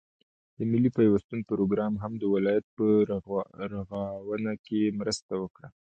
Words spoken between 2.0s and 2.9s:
هم د ولايت په